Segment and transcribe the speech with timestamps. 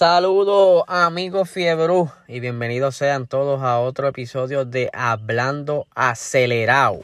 [0.00, 7.02] Saludos amigos Fiebru y bienvenidos sean todos a otro episodio de Hablando Acelerado.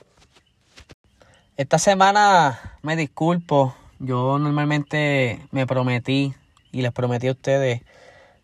[1.59, 6.33] Esta semana me disculpo, yo normalmente me prometí
[6.73, 7.83] y les prometí a ustedes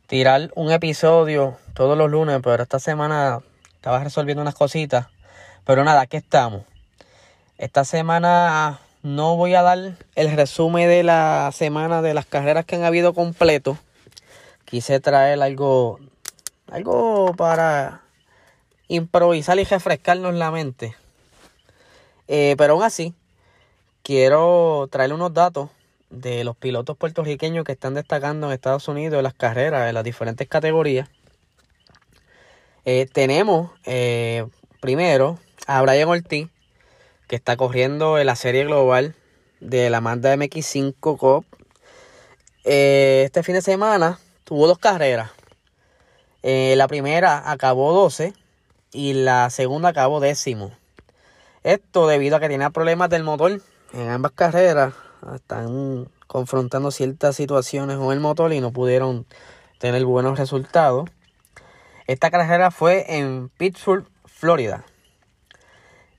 [0.07, 3.41] tirar un episodio todos los lunes, pero esta semana
[3.77, 5.07] estaba resolviendo unas cositas.
[5.64, 6.64] Pero nada, aquí estamos.
[7.57, 9.79] Esta semana no voy a dar
[10.14, 13.79] el resumen de la semana de las carreras que han habido completo
[14.73, 16.01] quise traer algo,
[16.70, 18.01] algo para
[18.88, 20.97] improvisar y refrescarnos la mente.
[22.27, 23.12] Eh, pero aún así,
[24.02, 25.69] quiero traer unos datos
[26.09, 30.05] de los pilotos puertorriqueños que están destacando en Estados Unidos en las carreras, en las
[30.05, 31.06] diferentes categorías.
[32.86, 34.47] Eh, tenemos eh,
[34.80, 36.48] primero a Brian Ortiz,
[37.28, 39.16] que está corriendo en la serie global
[39.61, 41.45] de la Mazda MX5 Cup.
[42.64, 45.30] este fin de semana tuvo dos carreras.
[46.42, 48.34] Eh, la primera acabó 12
[48.92, 50.72] y la segunda acabó décimo.
[51.62, 53.61] Esto debido a que tenía problemas del motor
[53.92, 54.94] en ambas carreras.
[55.34, 59.27] Están confrontando ciertas situaciones con el motor y no pudieron
[59.78, 61.08] tener buenos resultados.
[62.06, 64.84] Esta carrera fue en Pittsburgh, Florida.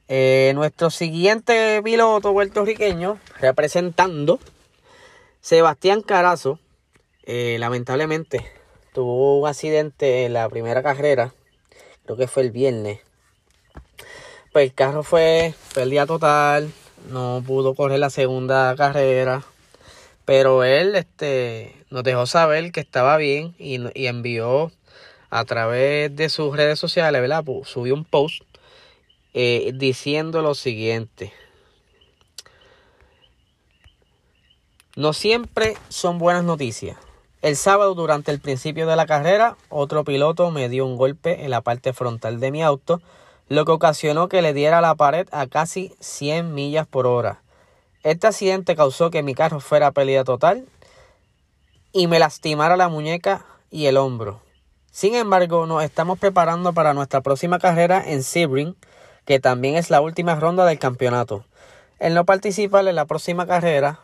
[0.08, 4.40] Eh, nuestro siguiente piloto puertorriqueño, representando
[5.42, 6.60] Sebastián Carazo,
[7.26, 8.46] eh, lamentablemente
[8.94, 11.34] tuvo un accidente en la primera carrera,
[12.06, 13.00] creo que fue el viernes.
[14.52, 16.72] Pues el carro fue pérdida total,
[17.10, 19.44] no pudo correr la segunda carrera,
[20.26, 24.72] pero él este, nos dejó saber que estaba bien y, envió
[25.30, 27.44] a través de sus redes sociales, ¿verdad?
[27.64, 28.44] Subió un post
[29.34, 31.34] eh, diciendo lo siguiente.
[34.96, 36.98] No siempre son buenas noticias.
[37.44, 41.52] El sábado, durante el principio de la carrera, otro piloto me dio un golpe en
[41.52, 43.02] la parte frontal de mi auto,
[43.50, 47.42] lo que ocasionó que le diera la pared a casi 100 millas por hora.
[48.02, 50.66] Este accidente causó que mi carro fuera pérdida total
[51.92, 54.40] y me lastimara la muñeca y el hombro.
[54.90, 58.78] Sin embargo, nos estamos preparando para nuestra próxima carrera en Sebring,
[59.26, 61.44] que también es la última ronda del campeonato.
[62.00, 64.00] El no participar en la próxima carrera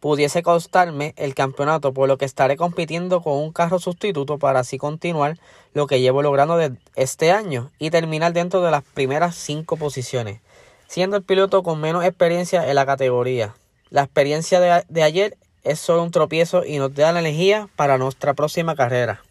[0.00, 4.78] pudiese costarme el campeonato, por lo que estaré compitiendo con un carro sustituto para así
[4.78, 5.38] continuar
[5.74, 10.40] lo que llevo logrando de este año y terminar dentro de las primeras cinco posiciones,
[10.86, 13.54] siendo el piloto con menos experiencia en la categoría.
[13.90, 18.34] La experiencia de, ayer es solo un tropiezo y nos da la energía para nuestra
[18.34, 19.22] próxima carrera.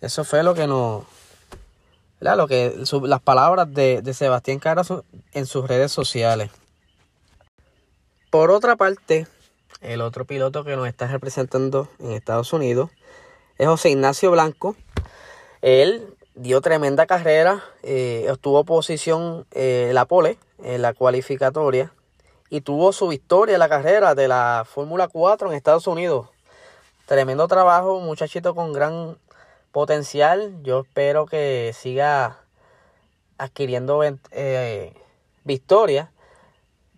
[0.00, 1.04] Eso fue lo que nos...
[2.18, 6.50] Lo que, las palabras de, de Sebastián Carazo en sus redes sociales.
[8.30, 9.26] Por otra parte,
[9.80, 12.90] el otro piloto que nos está representando en Estados Unidos
[13.58, 14.76] es José Ignacio Blanco.
[15.62, 21.92] Él dio tremenda carrera, eh, obtuvo posición eh, la pole en la cualificatoria
[22.50, 26.28] y tuvo su victoria en la carrera de la Fórmula 4 en Estados Unidos.
[27.06, 29.16] Tremendo trabajo, muchachito con gran
[29.72, 30.54] potencial.
[30.62, 32.40] Yo espero que siga
[33.38, 34.92] adquiriendo eh,
[35.44, 36.08] victorias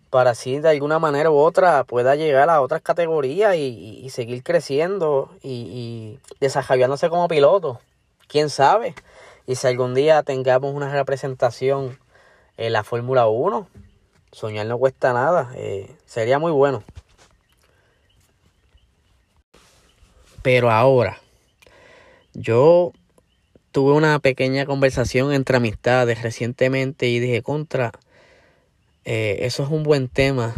[0.09, 5.29] para así de alguna manera u otra pueda llegar a otras categorías y, seguir creciendo
[5.43, 7.79] y, desarrollándose como piloto.
[8.27, 8.95] ¿Quién sabe?
[9.45, 11.97] Y si algún día tengamos una representación
[12.57, 13.67] en la Fórmula 1,
[14.31, 16.83] soñar no cuesta nada, eh, sería muy bueno.
[20.41, 21.19] Pero ahora,
[22.33, 22.93] yo
[23.71, 27.91] tuve una pequeña conversación entre amistades recientemente y dije contra
[29.11, 30.53] eh, eso es un buen tema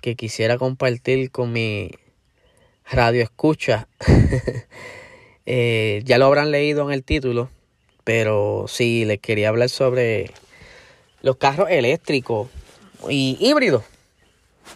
[0.00, 1.90] que quisiera compartir con mi
[2.88, 3.88] radio escucha.
[5.50, 7.48] Eh, ya lo habrán leído en el título,
[8.04, 10.30] pero sí, les quería hablar sobre
[11.22, 12.48] los carros eléctricos
[13.08, 13.82] y híbridos.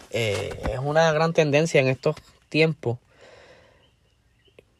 [0.09, 2.15] Eh, es una gran tendencia en estos
[2.49, 2.97] tiempos.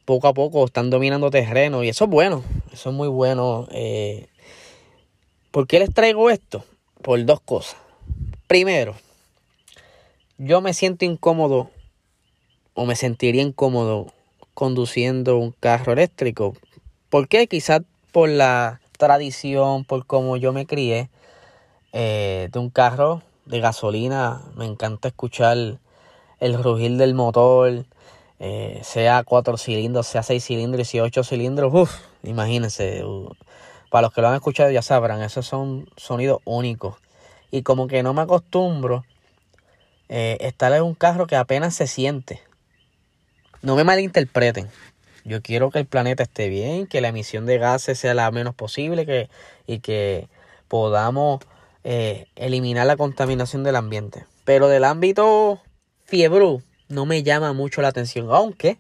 [0.06, 2.44] Poco a poco están dominando terreno y eso es bueno,
[2.74, 3.68] eso es muy bueno.
[5.52, 6.66] ¿Por qué les traigo esto?
[7.04, 7.84] Por dos cosas.
[8.48, 8.96] Primero,
[10.38, 11.70] yo me siento incómodo
[12.74, 14.08] o me sentiría incómodo
[14.54, 16.54] conduciendo un carro eléctrico.
[17.10, 17.48] ¿Por qué?
[17.48, 17.82] Quizás
[18.12, 21.10] por la tradición, por cómo yo me crié
[21.94, 24.42] eh, de un carro de gasolina.
[24.56, 25.80] Me encanta escuchar
[26.40, 27.86] el rugir del motor,
[28.40, 31.74] eh, sea cuatro cilindros, sea seis cilindros y ocho cilindros.
[31.74, 33.04] Uf, imagínense.
[33.90, 37.03] para los que lo han escuchado ya sabrán, esos son sonidos únicos
[37.54, 39.06] y como que no me acostumbro
[40.10, 42.42] eh, estar en un carro que apenas se siente.
[43.62, 44.72] No me malinterpreten.
[45.24, 48.56] Yo quiero que el planeta esté bien, que la emisión de gases sea la menos
[48.56, 49.30] posible que,
[49.68, 50.30] y que
[50.68, 51.42] podamos
[51.84, 54.26] eh, eliminar la contaminación del ambiente.
[54.46, 55.62] Pero del ámbito
[56.06, 56.58] fiebre
[56.90, 58.80] no me llama mucho la atención, aunque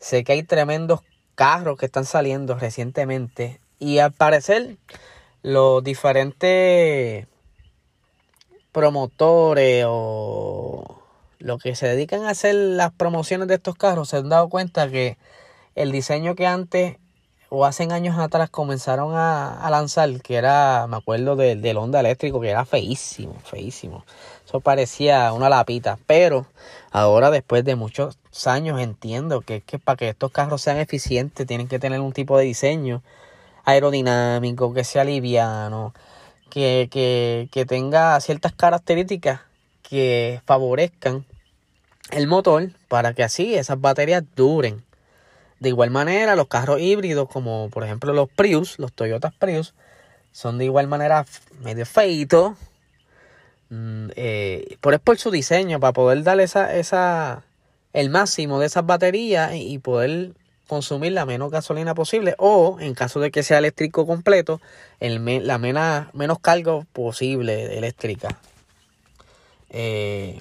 [0.00, 1.02] sé que hay tremendos
[1.36, 4.76] carros que están saliendo recientemente y al parecer
[5.44, 7.28] los diferentes
[8.72, 10.98] promotores o
[11.38, 14.88] los que se dedican a hacer las promociones de estos carros se han dado cuenta
[14.88, 15.18] que
[15.74, 16.96] el diseño que antes
[17.54, 22.40] o hace años atrás comenzaron a, lanzar, que era, me acuerdo del, del Honda eléctrico,
[22.40, 24.06] que era feísimo, feísimo.
[24.46, 26.46] Eso parecía una lapita, pero
[26.90, 28.16] ahora después de muchos
[28.46, 32.38] años entiendo que, que para que estos carros sean eficientes tienen que tener un tipo
[32.38, 33.02] de diseño
[33.66, 35.92] aerodinámico, que sea liviano,
[36.52, 39.40] que, que, que tenga ciertas características
[39.82, 41.24] que favorezcan
[42.10, 44.84] el motor para que así esas baterías duren.
[45.60, 49.72] De igual manera, los carros híbridos, como por ejemplo los Prius, los Toyota Prius,
[50.32, 51.24] son de igual manera
[51.62, 52.52] medio feitos.
[53.70, 57.44] Mm, eh, por es por su diseño, para poder darle esa, esa,
[57.94, 60.32] el máximo de esas baterías y poder
[60.72, 64.58] consumir la menos gasolina posible o en caso de que sea eléctrico completo
[65.00, 68.40] el, la menos carga posible eléctrica.
[69.68, 70.40] Eh,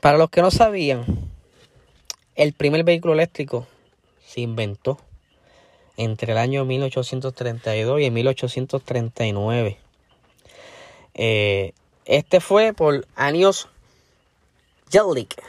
[0.00, 1.04] para los que no sabían
[2.36, 3.66] el primer vehículo eléctrico
[4.24, 5.00] se inventó
[5.96, 9.76] entre el año 1832 y 1839
[11.14, 11.72] eh,
[12.04, 13.68] este fue por Anios
[14.88, 15.42] Jellick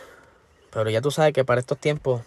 [0.72, 2.22] pero ya tú sabes que para estos tiempos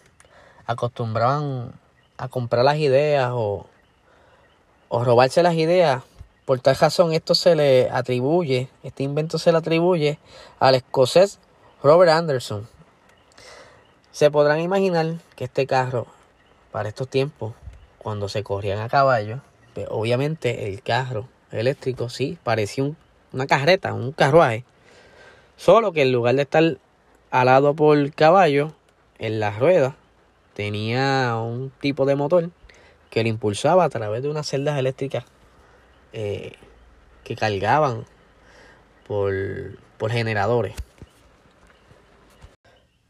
[0.66, 1.72] acostumbraban
[2.16, 3.66] a comprar las ideas o,
[4.88, 6.02] o robarse las ideas.
[6.44, 10.18] Por tal razón, esto se le atribuye, este invento se le atribuye
[10.60, 11.40] al escocés
[11.82, 12.68] Robert Anderson.
[14.12, 16.06] Se podrán imaginar que este carro,
[16.70, 17.54] para estos tiempos,
[17.98, 19.40] cuando se corrían a caballo,
[19.72, 22.90] pues, obviamente el carro eléctrico sí parecía
[23.32, 24.64] una carreta, un carruaje.
[25.56, 26.78] Solo que en lugar de estar
[27.34, 28.72] alado por caballo
[29.18, 29.94] en las ruedas
[30.54, 32.50] tenía un tipo de motor
[33.10, 35.24] que lo impulsaba a través de unas celdas eléctricas
[36.12, 36.52] eh,
[37.24, 38.04] que cargaban
[39.04, 39.34] por,
[39.98, 40.76] por generadores.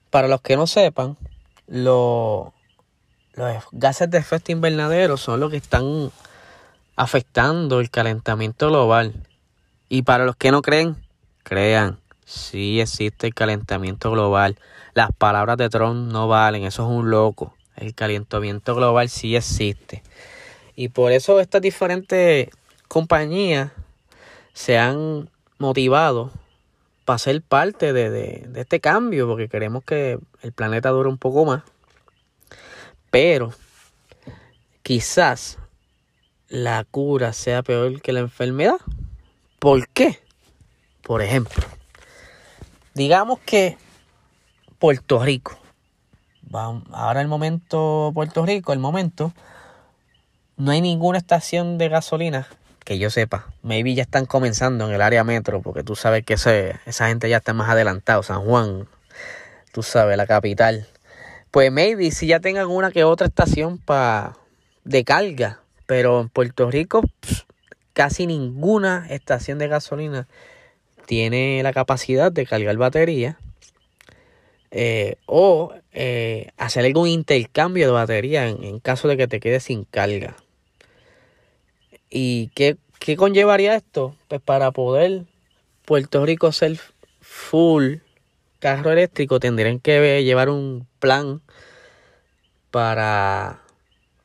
[0.08, 1.18] Para los que no sepan,
[1.66, 2.48] los
[3.72, 6.10] gases de efecto invernadero son los que están
[6.96, 9.12] afectando el calentamiento global.
[9.90, 10.96] Y para los que no creen,
[11.42, 11.98] crean.
[12.24, 14.58] Sí existe el calentamiento global.
[14.94, 17.54] Las palabras de Trump no valen, eso es un loco.
[17.76, 20.02] El calentamiento global sí existe.
[20.76, 22.48] Y por eso estas diferentes
[22.88, 23.72] compañías
[24.52, 25.28] se han
[25.58, 26.30] motivado
[27.04, 31.44] para ser parte de, de, este cambio, porque queremos que el planeta dure un poco
[31.44, 31.62] más.
[33.10, 33.52] Pero
[34.82, 35.58] quizás
[36.48, 38.78] la cura sea peor que la enfermedad.
[39.58, 40.18] ¿Por qué?
[41.02, 41.64] Por ejemplo,
[42.94, 43.76] Digamos que
[44.78, 45.58] Puerto Rico.
[46.92, 49.32] Ahora el momento Puerto Rico, el momento,
[50.56, 52.46] no hay ninguna estación de gasolina
[52.84, 53.46] que yo sepa.
[53.62, 57.38] Maybe ya están comenzando en el área metro, porque tú sabes que esa gente ya
[57.38, 58.22] está más adelantado.
[58.22, 58.86] San Juan,
[59.72, 60.86] tú sabes, la capital.
[61.50, 64.36] Pues maybe si ya tengan una que otra estación para
[64.84, 67.02] de carga, pero en Puerto Rico
[67.92, 70.28] casi ninguna estación de gasolina
[71.06, 73.38] tiene la capacidad de cargar batería
[74.70, 79.84] eh, o eh, hacer algún intercambio de batería en, caso de que te quedes sin
[79.84, 80.36] carga.
[82.10, 84.16] ¿Y qué, qué conllevaría esto?
[84.28, 85.24] Pues para poder
[85.84, 86.78] Puerto Rico ser
[87.20, 87.96] full
[88.58, 91.42] carro eléctrico tendrían que llevar un plan
[92.70, 93.62] para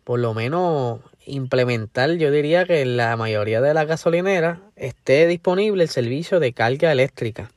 [0.03, 5.83] por lo menos implementar, yo diría que en la mayoría de las gasolineras esté disponible
[5.83, 7.51] el servicio de carga eléctrica.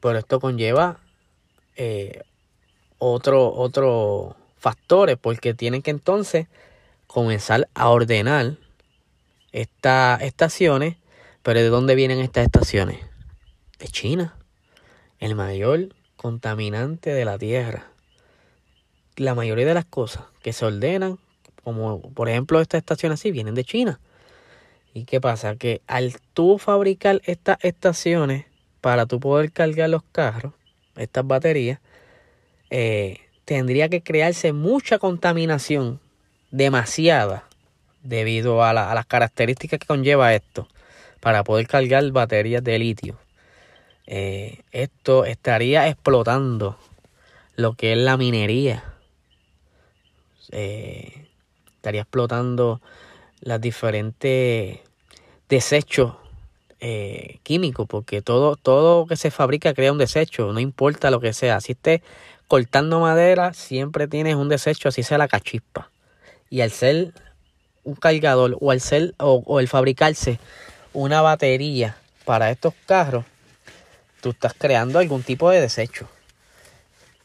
[0.00, 0.98] Pero esto conlleva
[1.76, 2.22] eh,
[2.98, 6.46] otro, otro factores, porque tienen que entonces
[7.06, 8.56] comenzar a ordenar
[9.52, 10.96] estas estaciones.
[11.42, 12.98] Pero ¿de dónde vienen estas estaciones?
[13.78, 14.36] De China,
[15.18, 17.88] el mayor contaminante de la Tierra.
[19.16, 21.18] La mayoría de las cosas que se ordenan
[21.62, 24.00] como por ejemplo estas estaciones así vienen de China.
[24.94, 25.56] ¿Y qué pasa?
[25.56, 28.44] Que al tú fabricar estas estaciones
[28.80, 30.52] para tú poder cargar los carros,
[30.96, 31.80] estas baterías,
[32.70, 36.00] eh, tendría que crearse mucha contaminación,
[36.50, 37.48] demasiada,
[38.02, 40.68] debido a, las características que conlleva esto,
[41.20, 43.18] para poder cargar baterías de litio.
[44.06, 46.76] Eh, esto estaría explotando
[47.56, 48.84] lo que es la minería.
[50.50, 51.21] Eh,
[51.82, 52.80] estaría explotando
[53.40, 54.78] las diferentes
[55.48, 56.14] desechos
[56.78, 61.32] eh, químicos, porque todo, todo que se fabrica crea un desecho, no importa lo que
[61.32, 61.60] sea.
[61.60, 62.00] Si estés
[62.46, 65.90] cortando madera, siempre tienes un desecho, así sea la cachispa.
[66.50, 67.14] Y al ser
[67.82, 70.38] un cargador o al ser o el fabricarse
[70.92, 73.24] una batería para estos carros,
[74.20, 76.08] tú estás creando algún tipo de desecho.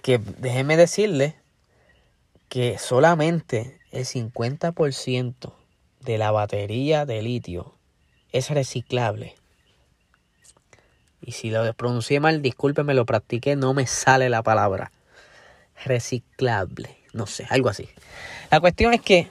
[0.02, 1.36] Que déjeme decirle
[2.50, 5.54] que solamente el 50%
[6.02, 7.74] de la batería de litio
[8.32, 9.36] es reciclable.
[11.22, 14.92] Y si lo pronuncié mal, discúlpeme, lo practiqué, no me sale la palabra.
[15.84, 16.98] Reciclable.
[17.14, 17.90] No sé, algo así.
[18.52, 19.30] La cuestión es que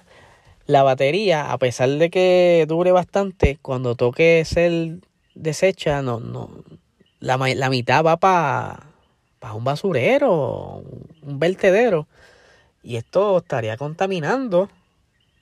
[0.66, 4.98] la batería, a pesar de que dure bastante, cuando toque ser
[5.34, 6.50] desecha, no, no,
[7.20, 8.86] la, la mitad va para
[9.38, 10.82] pa un basurero,
[11.22, 12.08] un vertedero.
[12.87, 14.71] Y esto estaría contaminando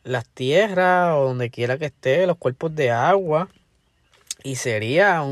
[0.02, 3.50] las tierras o donde quiera que esté, los cuerpos de agua.
[4.42, 5.22] Y sería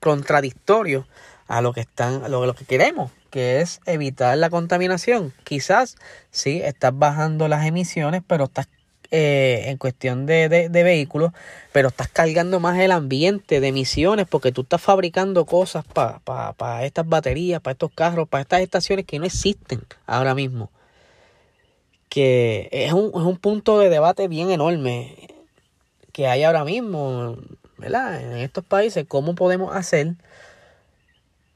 [0.00, 1.06] contradictorio
[1.46, 5.34] a lo que están, lo, lo que queremos, que es evitar la contaminación.
[5.44, 5.96] Quizás
[6.30, 8.66] sí estás bajando las emisiones, pero estás
[9.10, 11.32] eh, en cuestión de, de, vehículos,
[11.72, 17.06] pero estás cargando más el ambiente de emisiones porque tú estás fabricando cosas para estas
[17.06, 20.70] baterías, para estos carros, para estas estaciones que no existen ahora mismo.
[22.08, 25.28] Que es un, es un punto de debate bien enorme
[26.12, 27.36] que hay ahora mismo,
[27.76, 28.20] ¿verdad?
[28.20, 30.16] En estos países, cómo podemos hacer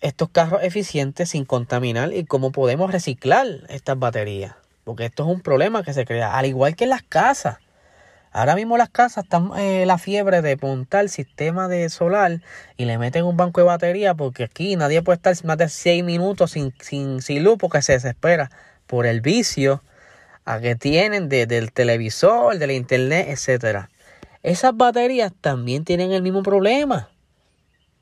[0.01, 4.55] estos carros eficientes sin contaminar y cómo podemos reciclar estas baterías.
[4.85, 7.59] Porque esto es un problema que se crea, al igual que en las casas.
[8.33, 12.41] Ahora mismo las casas están eh, la fiebre de montar sistema de solar
[12.77, 16.03] y le meten un banco de batería porque aquí nadie puede estar más de 6
[16.03, 18.51] minutos sin, sin, sin luz porque se desespera
[18.87, 19.83] por el vicio
[20.45, 23.91] a que tienen del televisor, del internet, etcétera.
[24.43, 27.11] Esas baterías también tienen el mismo problema.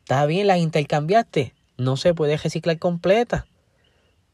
[0.00, 1.54] Está bien, las intercambiaste.
[1.76, 3.47] No se puede reciclar completa.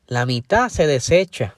[0.07, 1.57] La mitad se desecha.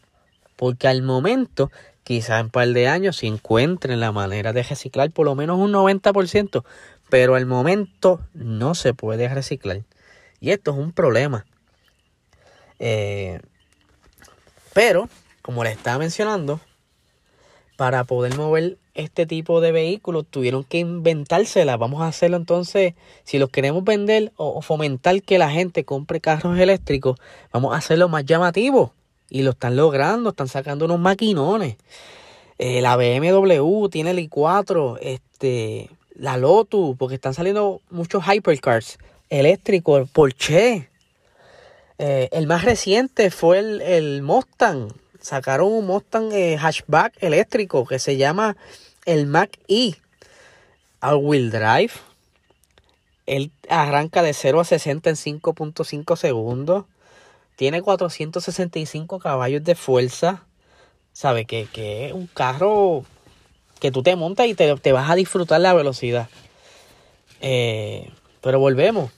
[0.56, 1.70] Porque al momento,
[2.02, 5.58] quizás en un par de años, se encuentren la manera de reciclar por lo menos
[5.58, 6.64] un 90%,
[7.10, 9.82] pero al momento no se puede reciclar.
[10.40, 11.46] Y esto es un problema.
[12.78, 13.40] Eh,
[14.72, 15.08] pero,
[15.48, 16.60] como les estaba mencionando,
[17.78, 21.78] para poder mover este tipo de vehículos tuvieron que inventársela.
[21.78, 22.92] Vamos a hacerlo entonces,
[23.24, 27.18] si los queremos vender o fomentar que la gente compre carros eléctricos,
[27.50, 28.92] vamos a hacerlo más llamativo.
[29.30, 31.78] Y lo están logrando, están sacando unos maquinones.
[32.58, 38.98] Eh, la BMW tiene el i4, este, la Lotus, porque están saliendo muchos hypercars
[39.30, 40.90] eléctricos, Porsche.
[41.96, 44.92] Eh, el más reciente fue el, el Mustang.
[45.20, 48.56] Sacaron un Mustang eh, hatchback eléctrico que se llama
[49.04, 49.94] el Mac E.
[51.00, 51.92] All Wheel Drive.
[53.26, 56.84] Él arranca de 0 a 60 en 5.5 segundos.
[57.56, 60.44] Tiene 465 caballos de fuerza.
[61.12, 61.44] ¿Sabe?
[61.46, 63.04] Que, es un carro
[63.80, 66.28] que tú te montas y te, te vas a disfrutar la velocidad.
[67.40, 68.10] Eh,
[68.40, 69.10] pero volvemos.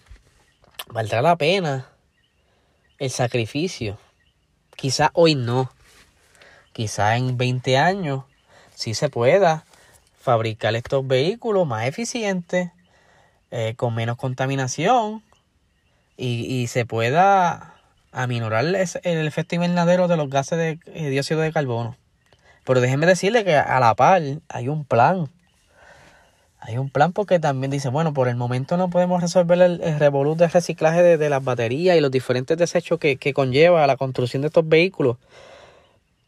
[0.88, 1.90] Valdrá la pena
[3.00, 3.98] el sacrificio.
[4.76, 5.72] Quizá hoy no.
[6.72, 8.24] Quizá en 20 años
[8.74, 9.64] sí se pueda
[10.18, 12.70] fabricar estos vehículos más eficientes,
[13.50, 15.22] eh, con menos contaminación
[16.16, 17.74] y, y se pueda
[18.12, 21.96] aminorar el efecto invernadero de los gases de eh, dióxido de carbono.
[22.64, 25.28] Pero déjenme decirle que a la par hay un plan.
[26.60, 29.98] Hay un plan porque también dice, bueno, por el momento no podemos resolver el, el
[29.98, 34.48] revolut de reciclaje de, las baterías y los diferentes desechos que, conlleva la construcción de
[34.48, 35.16] estos vehículos.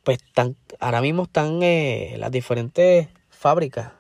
[0.04, 3.92] Pues están, ahora mismo están eh, las diferentes fábricas,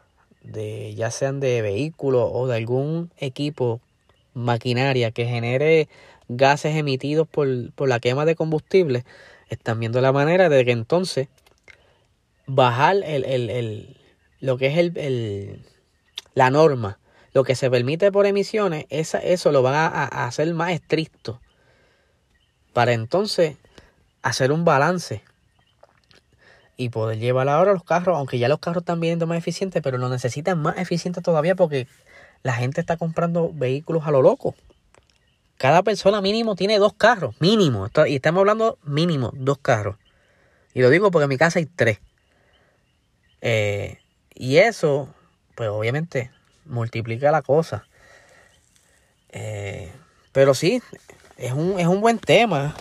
[0.42, 3.80] de, ya sean de vehículos o de algún equipo,
[4.34, 5.88] maquinaria que genere
[6.28, 9.04] gases emitidos por, la quema de combustible,
[9.48, 11.28] están viendo la manera de que entonces
[12.46, 13.96] bajar el, el,
[14.40, 15.62] lo que es el,
[16.34, 16.98] la norma,
[17.32, 21.40] lo que se permite por emisiones, esa, eso lo van a, hacer más estricto
[22.72, 23.56] para entonces
[24.22, 25.22] hacer un balance
[26.82, 29.98] y poder llevar ahora los carros, aunque ya los carros están viendo más eficientes, pero
[29.98, 31.86] lo necesitan más eficientes todavía porque
[32.42, 34.54] la gente está comprando vehículos a lo loco.
[35.58, 37.88] Cada persona mínimo tiene dos carros, mínimo.
[38.06, 39.96] Y estamos hablando mínimo, dos carros.
[40.74, 42.00] Y lo digo porque en mi casa hay tres.
[43.40, 43.98] Eh,
[44.34, 45.08] y eso,
[45.54, 46.30] pues obviamente,
[46.64, 47.86] multiplica la cosa.
[49.28, 49.92] Eh,
[50.32, 50.82] pero sí,
[51.36, 52.74] es un, es un buen tema.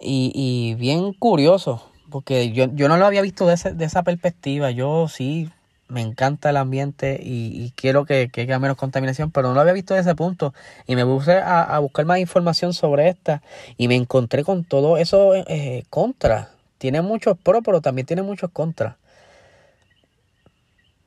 [0.00, 4.70] y, y bien curioso, porque yo, yo no lo había visto de, de esa perspectiva.
[4.70, 5.50] Yo sí
[5.88, 9.72] me encanta el ambiente y, quiero que, que, haya menos contaminación, pero no lo había
[9.72, 10.54] visto de ese punto.
[10.86, 13.42] Y me puse a, buscar más información sobre esta
[13.76, 16.50] y me encontré con todo eso eh, contra.
[16.76, 18.96] Tiene muchos pros, pero también tiene muchos contras.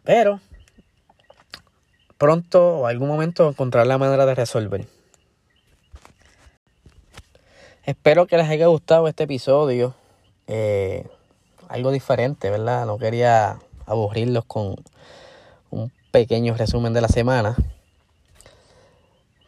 [0.03, 0.41] Pero
[2.17, 4.88] pronto o algún momento encontrar la manera de resolver.
[7.84, 9.96] Espero que les haya gustado este episodio.
[10.53, 11.08] Eh,
[11.70, 12.86] algo diferente, ¿verdad?
[12.86, 14.75] No quería aburrirlos con
[15.70, 17.55] un pequeño resumen de la semana.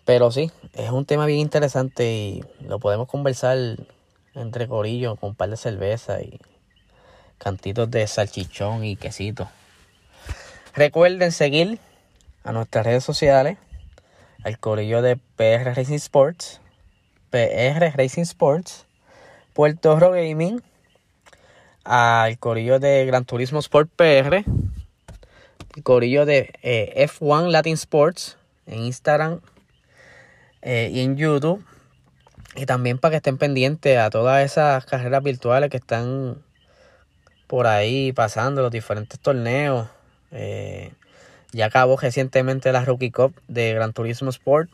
[0.06, 3.58] Pero sí, es un tema bien interesante y lo podemos conversar
[4.34, 6.40] entre corillos con un par de cerveza y
[7.38, 9.50] cantitos de salchichón y quesito.
[10.74, 11.80] Recuerden seguir
[12.46, 13.58] a nuestras redes sociales,
[14.46, 16.62] al corillo de PR Racing Sports,
[17.30, 18.86] PR Racing Sports,
[19.52, 20.64] Puerto Rico Gaming,
[21.84, 24.46] al corillo de Gran Turismo Sport PR,
[25.76, 28.38] el corillo de eh, F1 Latin Sports
[28.68, 29.42] en Instagram
[30.62, 31.64] eh, y en YouTube.
[32.56, 36.38] Y también para que estén pendientes a todas esas carreras virtuales que están
[37.48, 39.88] por ahí pasando, los diferentes torneos.
[40.32, 40.92] Eh,
[41.52, 44.70] ya acabó recientemente la Rookie Cup de Gran Turismo Sport.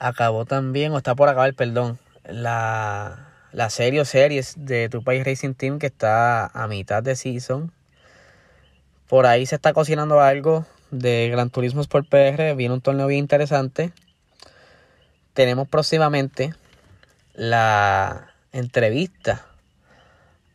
[0.00, 5.24] acabó también, o está por acabar, perdón, la la serie o series de tu país
[5.24, 7.72] Racing Team que está a mitad de season.
[9.08, 12.56] Por ahí se está cocinando algo de Gran Turismo Sport PR.
[12.56, 13.92] Viene un torneo bien interesante.
[15.34, 16.52] Tenemos próximamente
[17.32, 19.46] la entrevista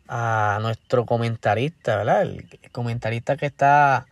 [0.09, 2.23] a nuestro comentarista, ¿verdad?
[2.23, 4.07] El comentarista que está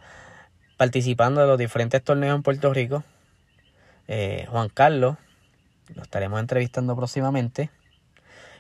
[0.78, 3.04] participando de los diferentes torneos en Puerto Rico,
[4.08, 5.18] eh, Juan Carlos.
[5.94, 7.70] Lo estaremos entrevistando próximamente.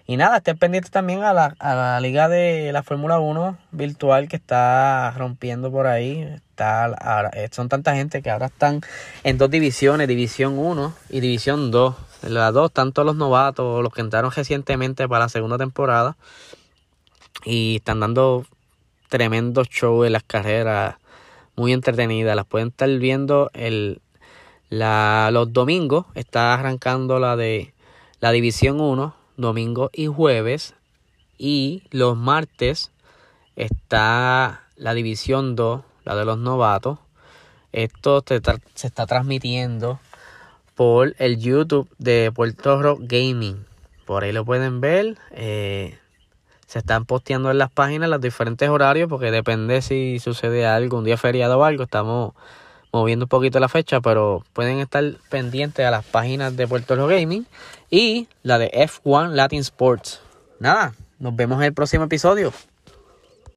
[0.10, 4.30] Y nada, estén pendientes también a la, a la liga de la Fórmula 1 virtual
[4.30, 6.22] que está rompiendo por ahí.
[6.22, 8.80] Está, eh, son tanta gente que ahora están
[9.26, 11.96] en dos divisiones, División 1 y División 2.
[12.24, 16.16] En las dos, tanto los novatos, los que entraron recientemente para la segunda temporada.
[17.44, 18.46] Y están dando
[19.10, 20.96] tremendos shows en las carreras,
[21.58, 22.34] muy entretenidas.
[22.34, 24.02] Las pueden estar viendo el,
[24.70, 26.06] la, los domingos.
[26.16, 27.74] Está arrancando la de
[28.22, 30.74] la División 1 domingo y jueves.
[31.38, 32.92] Y los martes
[33.56, 37.00] está la división 2, la de los novatos.
[37.72, 40.00] Esto se está transmitiendo
[40.76, 43.66] por el YouTube de Puerto Rico Gaming.
[44.06, 45.18] Por ahí lo pueden ver.
[45.32, 45.98] Eh,
[46.68, 51.04] se están posteando en las páginas los diferentes horarios porque depende si sucede algo, un
[51.04, 51.84] día feriado o algo.
[51.84, 52.34] Estamos
[52.98, 57.08] moviendo un poquito la fecha, pero pueden estar pendientes a las páginas de Puerto Rico
[57.08, 57.46] Gaming
[57.90, 60.22] y la de F1 Latin Sports.
[60.60, 62.52] Nada, nos vemos en el próximo episodio.